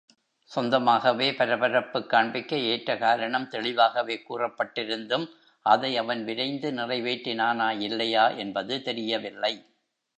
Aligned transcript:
சொந்தமாகவே 0.51 1.31
பரபரப்புக் 1.31 2.07
காண்பிக்க 2.09 2.57
ஏற்ற 2.57 2.97
காரணம் 2.97 3.47
தெளிவாகவே 3.47 4.23
கூறப்பட்டிருந்தும் 4.29 5.27
அதை 5.65 5.97
அவன் 5.97 6.23
விரைந்து 6.23 6.71
நிறைவேற்றினானா 6.71 7.79
இல்லையா 7.79 8.29
என்பது 8.37 8.81
தெரியவில்லை. 8.81 9.53